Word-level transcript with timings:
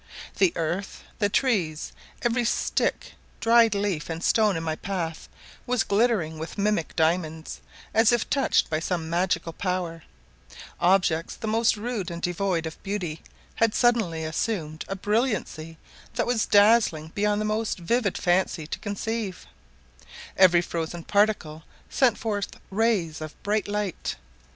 The 0.39 0.51
earth, 0.55 1.03
the 1.19 1.29
trees, 1.29 1.91
every 2.23 2.43
stick, 2.43 3.13
dried 3.39 3.75
leaf, 3.75 4.09
and 4.09 4.23
stone 4.23 4.57
in 4.57 4.63
my 4.63 4.75
path 4.75 5.29
was 5.67 5.83
glittering 5.83 6.39
with 6.39 6.57
mimic 6.57 6.95
diamonds, 6.95 7.61
as 7.93 8.11
if 8.11 8.27
touched 8.27 8.67
by 8.67 8.79
some 8.79 9.11
magical 9.11 9.53
power; 9.53 10.01
objects 10.79 11.35
the 11.35 11.45
most 11.47 11.77
rude 11.77 12.09
and 12.09 12.19
devoid 12.19 12.65
of 12.65 12.81
beauty 12.81 13.21
had 13.57 13.75
suddenly 13.75 14.23
assumed 14.25 14.85
a 14.87 14.95
brilliancy 14.95 15.77
that 16.15 16.25
was 16.25 16.47
dazzling 16.47 17.09
beyond 17.13 17.39
the 17.39 17.45
most 17.45 17.77
vivid 17.77 18.17
fancy 18.17 18.65
to 18.65 18.79
conceive; 18.79 19.45
every 20.35 20.61
frozen 20.61 21.03
particle 21.03 21.61
sent 21.91 22.17
forth 22.17 22.49
rays 22.71 23.21
of 23.21 23.35
bright 23.43 23.67
light. 23.67 24.15